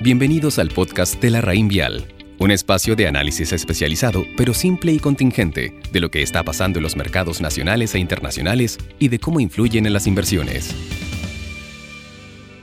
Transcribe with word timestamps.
Bienvenidos 0.00 0.60
al 0.60 0.68
podcast 0.68 1.20
de 1.20 1.28
la 1.28 1.40
Raín 1.40 1.66
Vial, 1.66 2.06
un 2.38 2.52
espacio 2.52 2.94
de 2.94 3.08
análisis 3.08 3.52
especializado, 3.52 4.22
pero 4.36 4.54
simple 4.54 4.92
y 4.92 5.00
contingente, 5.00 5.74
de 5.90 5.98
lo 5.98 6.08
que 6.08 6.22
está 6.22 6.44
pasando 6.44 6.78
en 6.78 6.84
los 6.84 6.94
mercados 6.94 7.40
nacionales 7.40 7.96
e 7.96 7.98
internacionales 7.98 8.78
y 9.00 9.08
de 9.08 9.18
cómo 9.18 9.40
influyen 9.40 9.86
en 9.86 9.92
las 9.92 10.06
inversiones. 10.06 10.72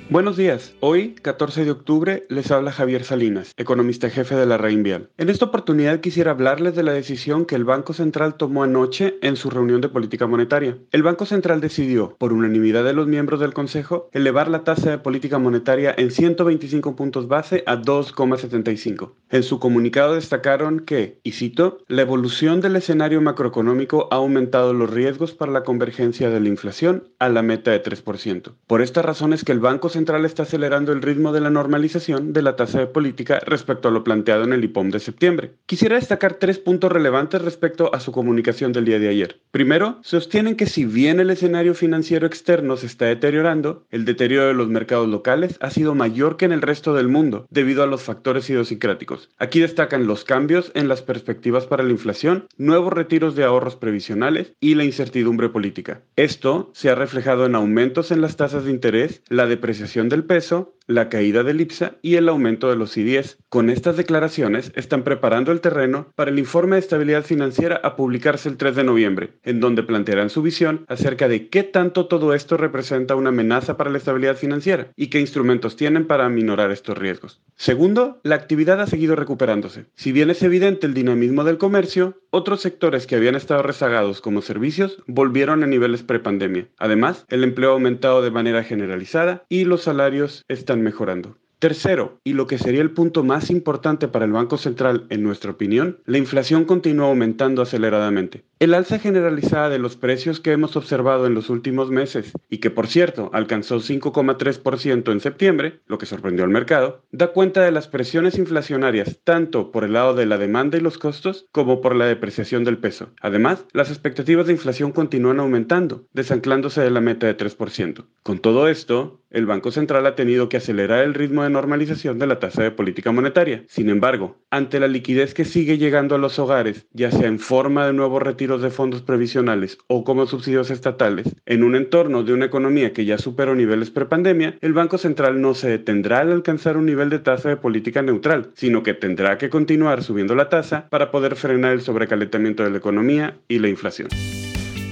Buenos 0.07 0.38
días. 0.38 0.76
Hoy, 0.81 1.15
14 1.15 1.65
de 1.65 1.71
octubre, 1.71 2.28
les 2.29 2.52
habla 2.52 2.71
Javier 2.71 3.03
Salinas, 3.03 3.53
economista 3.58 4.08
jefe 4.12 4.35
de 4.35 4.46
la 4.46 4.60
Reinvial. 4.60 5.10
En 5.17 5.29
esta 5.29 5.46
oportunidad 5.46 5.99
quisiera 5.99 6.29
hablarles 6.29 6.76
de 6.76 6.83
la 6.83 6.92
decisión 6.92 7.46
que 7.46 7.56
el 7.56 7.63
Banco 7.63 7.92
Central 7.94 8.35
tomó 8.35 8.62
anoche 8.62 9.17
en 9.24 9.35
su 9.35 9.49
reunión 9.49 9.81
de 9.81 9.89
política 9.89 10.28
monetaria. 10.28 10.78
El 10.92 11.02
Banco 11.02 11.26
Central 11.26 11.60
decidió, 11.60 12.15
por 12.20 12.33
unanimidad 12.33 12.83
de 12.83 12.94
los 12.94 13.07
miembros 13.07 13.39
del 13.39 13.56
Consejo, 13.56 14.12
elevar 14.13 14.47
la 14.47 14.63
tasa 14.63 14.92
de 14.92 14.99
política 14.99 15.39
monetaria 15.39 15.96
en 15.97 16.12
125 16.12 16.95
puntos 16.95 17.27
base 17.27 17.63
a 17.66 17.76
2,75. 17.76 19.13
En 19.31 19.41
su 19.41 19.59
comunicado 19.59 20.13
destacaron 20.13 20.81
que, 20.81 21.20
y 21.23 21.31
cito, 21.31 21.79
la 21.87 22.03
evolución 22.03 22.62
del 22.62 22.76
escenario 22.76 23.21
macroeconómico 23.21 24.07
ha 24.12 24.17
aumentado 24.17 24.71
los 24.71 24.91
riesgos 24.91 25.34
para 25.34 25.51
la 25.51 25.63
convergencia 25.63 26.29
de 26.29 26.40
la 26.40 26.48
inflación 26.48 27.09
a 27.17 27.27
la 27.27 27.41
meta 27.41 27.71
de 27.71 27.81
3%. 27.81 28.53
Por 28.67 28.84
estas 28.84 29.03
razones 29.03 29.43
que 29.43 29.51
el 29.51 29.59
Banco 29.59 29.90
Central 29.95 30.26
está 30.26 30.44
acelerando 30.44 30.91
el 30.91 31.02
ritmo 31.02 31.31
de 31.31 31.40
la 31.40 31.49
normalización 31.49 32.34
de 32.34 32.41
la 32.41 32.58
tasa 32.58 32.80
de 32.80 32.88
política 32.88 33.40
respecto 33.45 33.88
a 33.88 33.91
lo 33.91 34.04
planteado 34.04 34.44
en 34.44 34.52
el 34.52 34.62
IPOM 34.66 34.90
de 34.90 34.99
septiembre. 34.99 35.54
Quisiera 35.66 35.95
destacar 35.95 36.34
tres 36.34 36.59
puntos 36.59 36.91
relevantes 36.91 37.41
respecto 37.41 37.95
a 37.95 38.02
su 38.02 38.12
comunicación 38.12 38.73
del 38.73 38.84
día 38.84 38.99
de 38.99 39.08
ayer. 39.08 39.40
Primero, 39.52 39.99
sostienen 40.04 40.58
que 40.58 40.66
si 40.66 40.84
bien 40.84 41.21
el 41.21 41.30
escenario 41.30 41.73
financiero 41.73 42.27
externo 42.27 42.76
se 42.76 42.88
está 42.88 43.05
deteriorando, 43.05 43.85
el 43.90 44.04
deterioro 44.04 44.48
de 44.48 44.54
los 44.54 44.68
mercados 44.68 45.08
locales 45.08 45.58
ha 45.62 45.70
sido 45.70 45.96
mayor 45.96 46.35
que 46.35 46.43
en 46.43 46.52
el 46.52 46.62
resto 46.62 46.93
del 46.93 47.07
mundo 47.07 47.48
debido 47.49 47.82
a 47.82 47.88
los 47.88 48.04
factores 48.04 48.49
idiosincráticos. 48.49 49.30
Aquí 49.38 49.62
destacan 49.62 50.07
los 50.07 50.26
cambios 50.26 50.73
en 50.76 50.90
las 50.90 51.02
perspectivas 51.02 51.68
para 51.68 51.84
la 51.84 51.91
inflación, 51.91 52.48
nuevos 52.57 52.91
retiros 52.91 53.35
de 53.35 53.46
ahorros 53.46 53.77
previsionales 53.77 54.52
y 54.59 54.76
la 54.76 54.84
incertidumbre 54.84 55.48
política. 55.48 56.02
Esto 56.18 56.70
se 56.74 56.90
ha 56.90 56.96
reflejado 56.96 57.46
en 57.46 57.55
aumentos 57.55 58.12
en 58.12 58.20
las 58.20 58.35
tasas 58.35 58.65
de 58.65 58.71
interés, 58.71 59.21
la 59.30 59.46
depresión 59.85 60.09
del 60.09 60.25
peso, 60.25 60.74
la 60.87 61.09
caída 61.09 61.43
del 61.43 61.61
IPSA 61.61 61.95
y 62.01 62.15
el 62.15 62.29
aumento 62.29 62.69
de 62.69 62.75
los 62.75 62.91
CDS. 62.91 63.37
Con 63.49 63.69
estas 63.69 63.97
declaraciones 63.97 64.72
están 64.75 65.03
preparando 65.03 65.52
el 65.52 65.61
terreno 65.61 66.11
para 66.16 66.31
el 66.31 66.39
informe 66.39 66.75
de 66.75 66.81
estabilidad 66.81 67.23
financiera 67.23 67.80
a 67.83 67.95
publicarse 67.95 68.50
el 68.50 68.58
3 68.58 68.75
de 68.75 68.83
noviembre, 68.83 69.33
en 69.44 69.59
donde 69.59 69.83
plantearán 69.83 70.30
su 70.30 70.41
visión 70.41 70.86
acerca 70.88 71.28
de 71.28 71.50
qué 71.50 71.63
tanto 71.63 72.08
todo 72.08 72.33
esto 72.33 72.58
representa 72.58 73.16
una 73.16 73.30
amenaza 73.30 73.78
para 73.78 73.89
la 73.89 73.97
estabilidad 73.97 74.36
financiera 74.36 74.88
y 74.95 75.08
qué 75.08 75.19
instrumentos 75.19 75.75
tienen 75.75 76.06
para 76.06 76.25
aminorar 76.25 76.72
estos 76.72 76.97
riesgos. 76.97 77.41
Segundo, 77.56 78.19
la 78.23 78.36
actividad 78.36 78.81
ha 78.81 78.88
seguido 78.88 79.16
recuperándose. 79.16 79.86
Si 79.95 80.11
bien 80.11 80.30
es 80.30 80.44
evidente 80.44 80.88
el 80.88 80.94
dinamismo 80.94 81.44
del 81.44 81.58
comercio, 81.58 82.19
otros 82.30 82.61
sectores 82.61 83.08
que 83.08 83.16
habían 83.16 83.36
estado 83.36 83.63
rezagados 83.63 84.19
como 84.19 84.41
servicios 84.41 85.02
volvieron 85.08 85.63
a 85.63 85.67
niveles 85.67 86.03
prepandemia. 86.03 86.67
Además, 86.78 87.25
el 87.30 87.44
empleo 87.44 87.69
ha 87.69 87.73
aumentado 87.73 88.22
de 88.22 88.31
manera 88.31 88.63
generalizada 88.63 89.45
y 89.47 89.63
los 89.63 89.83
salarios 89.83 90.44
están 90.50 90.75
mejorando. 90.81 91.38
Tercero, 91.59 92.20
y 92.23 92.34
lo 92.34 92.48
que 92.48 92.58
sería 92.58 92.81
el 92.81 92.92
punto 92.92 93.23
más 93.23 93.50
importante 93.50 94.08
para 94.08 94.26
el 94.26 94.34
Banco 94.34 94.58
Central 94.58 95.08
en 95.09 95.23
nuestra 95.23 95.52
opinión, 95.52 96.00
la 96.06 96.18
inflación 96.18 96.66
continúa 96.66 97.08
aumentando 97.08 97.62
aceleradamente. 97.62 98.44
El 98.58 98.73
alza 98.73 99.00
generalizada 99.00 99.67
de 99.67 99.80
los 99.80 99.98
precios 99.98 100.39
que 100.39 100.53
hemos 100.53 100.78
observado 100.78 101.28
en 101.28 101.34
los 101.34 101.50
últimos 101.50 101.89
meses, 101.92 102.31
y 102.50 102.59
que 102.59 102.70
por 102.70 102.88
cierto 102.88 103.30
alcanzó 103.34 103.81
5,3% 103.81 105.12
en 105.12 105.20
septiembre, 105.20 105.81
lo 105.88 105.97
que 105.97 106.06
sorprendió 106.06 106.45
al 106.45 106.52
mercado, 106.52 107.03
da 107.12 107.34
cuenta 107.34 107.64
de 107.64 107.72
las 107.72 107.89
presiones 107.89 108.38
inflacionarias 108.38 109.20
tanto 109.25 109.72
por 109.72 109.84
el 109.84 109.92
lado 109.92 110.14
de 110.14 110.25
la 110.25 110.38
demanda 110.38 110.78
y 110.78 110.81
los 110.81 110.97
costos 110.97 111.47
como 111.52 111.81
por 111.81 111.97
la 111.97 112.06
depreciación 112.06 112.64
del 112.64 112.78
peso. 112.78 113.09
Además, 113.20 113.66
las 113.73 113.89
expectativas 113.89 114.47
de 114.47 114.53
inflación 114.53 114.94
continúan 114.94 115.41
aumentando, 115.41 116.06
desanclándose 116.13 116.80
de 116.80 116.91
la 116.91 117.01
meta 117.01 117.28
de 117.28 117.35
3%. 117.35 118.06
Con 118.24 118.40
todo 118.40 118.69
esto, 118.69 119.19
el 119.31 119.46
Banco 119.46 119.69
Central 119.72 120.06
ha 120.06 120.16
tenido 120.16 120.47
que 120.47 120.56
acelerar 120.56 121.03
el 121.03 121.13
ritmo 121.13 121.44
de 121.44 121.50
normalización 121.50 122.19
de 122.19 122.28
la 122.28 122.40
tasa 122.40 122.63
de 122.63 122.72
política 122.72 123.12
monetaria. 123.12 123.66
Sin 123.68 123.90
embargo, 123.90 124.38
ante 124.50 124.80
la 124.80 124.88
liquidez 124.88 125.34
que 125.34 125.44
sigue 125.44 125.78
llegando 125.78 126.16
a 126.16 126.19
los 126.19 126.40
hogares, 126.40 126.88
ya 126.94 127.12
sea 127.12 127.28
en 127.28 127.40
forma 127.40 127.85
de 127.85 127.91
nuevos 127.91 128.24
retiros 128.45 128.61
de 128.61 128.69
fondos 128.69 129.01
previsionales 129.01 129.79
o 129.88 130.03
como 130.03 130.28
subsidios 130.28 130.69
estatales, 130.69 131.28
en 131.47 131.63
un 131.63 131.75
entorno 131.75 132.22
de 132.22 132.31
una 132.31 132.45
economía 132.45 132.94
que 132.94 133.03
ya 133.03 133.17
superó 133.17 133.56
niveles 133.56 133.89
prepandemia, 133.89 134.56
el 134.61 134.73
Banco 134.73 135.00
Central 135.00 135.41
no 135.41 135.56
se 135.56 135.67
detendrá 135.67 136.19
al 136.19 136.31
alcanzar 136.31 136.78
un 136.78 136.85
nivel 136.85 137.09
de 137.09 137.17
tasa 137.17 137.50
de 137.50 137.57
política 137.57 138.03
neutral, 138.03 138.51
sino 138.53 138.83
que 138.83 138.94
tendrá 138.94 139.39
que 139.39 139.50
continuar 139.50 140.03
subiendo 140.03 140.35
la 140.35 140.47
tasa 140.47 140.88
para 140.89 141.09
poder 141.09 141.35
frenar 141.35 141.73
el 141.73 141.81
sobrecalentamiento 141.81 142.63
de 142.63 142.69
la 142.69 142.78
economía 142.78 143.35
y 143.47 143.57
la 143.57 143.69
inflación. 143.69 144.09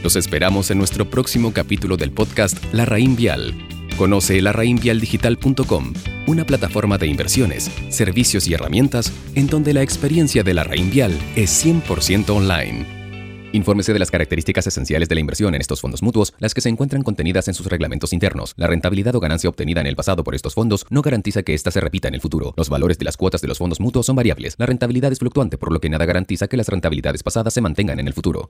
Los 0.01 0.15
esperamos 0.15 0.71
en 0.71 0.79
nuestro 0.79 1.05
próximo 1.05 1.53
capítulo 1.53 1.95
del 1.95 2.11
podcast 2.11 2.57
La 2.73 2.85
Raín 2.85 3.15
Vial 3.15 3.53
Conoce 3.97 4.41
larraínvialdigital.com, 4.41 5.93
una 6.27 6.45
plataforma 6.45 6.97
de 6.97 7.07
inversiones, 7.07 7.69
servicios 7.89 8.47
y 8.47 8.53
herramientas 8.53 9.13
en 9.35 9.47
donde 9.47 9.73
la 9.73 9.81
experiencia 9.81 10.43
de 10.43 10.53
la 10.53 10.63
Vial 10.63 11.17
es 11.35 11.65
100% 11.65 12.29
online. 12.29 13.02
Infórmese 13.53 13.93
de 13.93 13.99
las 13.99 14.09
características 14.09 14.65
esenciales 14.65 15.07
de 15.07 15.13
la 15.13 15.21
inversión 15.21 15.53
en 15.53 15.61
estos 15.61 15.79
fondos 15.79 16.01
mutuos, 16.01 16.33
las 16.39 16.55
que 16.55 16.61
se 16.61 16.69
encuentran 16.69 17.03
contenidas 17.03 17.47
en 17.47 17.53
sus 17.53 17.67
reglamentos 17.67 18.11
internos. 18.11 18.55
La 18.57 18.65
rentabilidad 18.65 19.13
o 19.13 19.19
ganancia 19.19 19.47
obtenida 19.47 19.79
en 19.79 19.85
el 19.85 19.95
pasado 19.95 20.23
por 20.23 20.33
estos 20.33 20.55
fondos 20.55 20.87
no 20.89 21.03
garantiza 21.03 21.43
que 21.43 21.53
ésta 21.53 21.69
se 21.69 21.79
repita 21.79 22.07
en 22.07 22.15
el 22.15 22.21
futuro. 22.21 22.55
Los 22.57 22.69
valores 22.69 22.97
de 22.97 23.05
las 23.05 23.15
cuotas 23.15 23.41
de 23.41 23.47
los 23.47 23.59
fondos 23.59 23.79
mutuos 23.79 24.07
son 24.07 24.15
variables. 24.15 24.55
La 24.57 24.65
rentabilidad 24.65 25.11
es 25.11 25.19
fluctuante, 25.19 25.59
por 25.59 25.71
lo 25.71 25.79
que 25.79 25.89
nada 25.89 26.07
garantiza 26.07 26.47
que 26.47 26.57
las 26.57 26.67
rentabilidades 26.67 27.21
pasadas 27.21 27.53
se 27.53 27.61
mantengan 27.61 27.99
en 27.99 28.07
el 28.07 28.13
futuro. 28.13 28.49